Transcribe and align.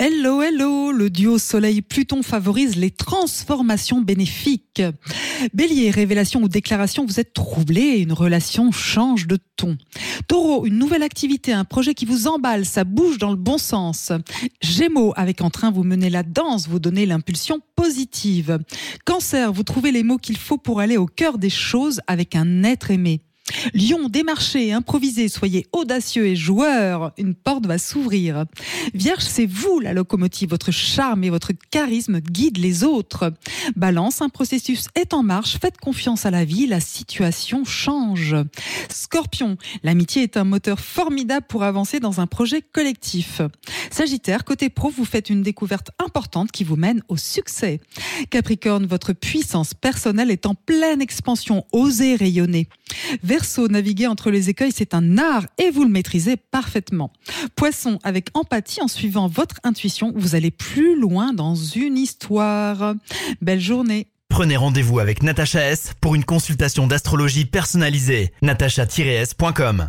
Hello, 0.00 0.42
hello, 0.42 0.92
le 0.92 1.10
duo 1.10 1.38
Soleil-Pluton 1.38 2.22
favorise 2.22 2.76
les 2.76 2.92
transformations 2.92 4.00
bénéfiques. 4.00 4.80
Bélier, 5.54 5.90
révélation 5.90 6.40
ou 6.40 6.48
déclaration, 6.48 7.04
vous 7.04 7.18
êtes 7.18 7.32
troublé 7.32 7.98
une 7.98 8.12
relation 8.12 8.70
change 8.70 9.26
de 9.26 9.38
ton. 9.56 9.76
Taureau, 10.28 10.66
une 10.66 10.78
nouvelle 10.78 11.02
activité, 11.02 11.52
un 11.52 11.64
projet 11.64 11.94
qui 11.94 12.04
vous 12.04 12.28
emballe, 12.28 12.64
ça 12.64 12.84
bouge 12.84 13.18
dans 13.18 13.30
le 13.30 13.36
bon 13.36 13.58
sens. 13.58 14.12
Gémeaux, 14.62 15.14
avec 15.16 15.40
entrain, 15.40 15.72
vous 15.72 15.82
menez 15.82 16.10
la 16.10 16.22
danse, 16.22 16.68
vous 16.68 16.78
donnez 16.78 17.04
l'impulsion 17.04 17.58
positive. 17.74 18.60
Cancer, 19.04 19.52
vous 19.52 19.64
trouvez 19.64 19.90
les 19.90 20.04
mots 20.04 20.18
qu'il 20.18 20.38
faut 20.38 20.58
pour 20.58 20.78
aller 20.78 20.96
au 20.96 21.06
cœur 21.06 21.38
des 21.38 21.50
choses 21.50 22.00
avec 22.06 22.36
un 22.36 22.62
être 22.62 22.92
aimé. 22.92 23.22
Lion, 23.74 24.08
démarchez, 24.08 24.72
improvisez, 24.72 25.28
soyez 25.28 25.66
audacieux 25.72 26.26
et 26.26 26.36
joueur. 26.36 27.12
Une 27.18 27.34
porte 27.34 27.66
va 27.66 27.78
s'ouvrir. 27.78 28.44
Vierge, 28.94 29.24
c'est 29.24 29.46
vous 29.46 29.80
la 29.80 29.92
locomotive. 29.92 30.50
Votre 30.50 30.70
charme 30.70 31.24
et 31.24 31.30
votre 31.30 31.52
charisme 31.70 32.20
guident 32.20 32.58
les 32.58 32.84
autres. 32.84 33.32
Balance, 33.76 34.22
un 34.22 34.28
processus 34.28 34.86
est 34.94 35.14
en 35.14 35.22
marche. 35.22 35.58
Faites 35.60 35.78
confiance 35.78 36.26
à 36.26 36.30
la 36.30 36.44
vie. 36.44 36.66
La 36.66 36.80
situation 36.80 37.64
change. 37.64 38.36
Scorpion, 38.90 39.56
l'amitié 39.82 40.22
est 40.22 40.36
un 40.36 40.44
moteur 40.44 40.80
formidable 40.80 41.46
pour 41.48 41.62
avancer 41.62 42.00
dans 42.00 42.20
un 42.20 42.26
projet 42.26 42.62
collectif. 42.62 43.40
Sagittaire, 43.90 44.44
côté 44.44 44.68
pro, 44.68 44.90
vous 44.90 45.04
faites 45.04 45.30
une 45.30 45.42
découverte 45.42 45.90
importante 45.98 46.52
qui 46.52 46.64
vous 46.64 46.76
mène 46.76 47.02
au 47.08 47.16
succès. 47.16 47.80
Capricorne, 48.30 48.86
votre 48.86 49.12
puissance 49.12 49.74
personnelle 49.74 50.30
est 50.30 50.46
en 50.46 50.54
pleine 50.54 51.00
expansion. 51.00 51.64
Osez 51.72 52.16
rayonner. 52.16 52.68
Verseau, 53.22 53.68
naviguer 53.68 54.06
entre 54.06 54.30
les 54.30 54.50
écueils, 54.50 54.72
c'est 54.72 54.94
un 54.94 55.18
art 55.18 55.46
et 55.58 55.70
vous 55.70 55.84
le 55.84 55.90
maîtrisez 55.90 56.36
parfaitement. 56.36 57.12
Poisson, 57.56 57.98
avec 58.02 58.28
empathie, 58.34 58.82
en 58.82 58.88
suivant 58.88 59.28
votre 59.28 59.56
intuition, 59.64 60.12
vous 60.16 60.34
allez 60.34 60.50
plus 60.50 60.98
loin 60.98 61.32
dans 61.32 61.54
une 61.54 61.96
histoire. 61.96 62.94
Belle 63.40 63.60
journée. 63.60 64.08
Prenez 64.28 64.56
rendez-vous 64.56 64.98
avec 64.98 65.22
Natacha 65.22 65.62
S 65.62 65.94
pour 66.00 66.14
une 66.14 66.24
consultation 66.24 66.86
d'astrologie 66.86 67.44
personnalisée. 67.44 68.32
natacha-s.com 68.42 69.88